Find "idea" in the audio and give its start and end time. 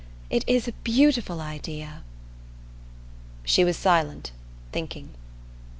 1.39-2.01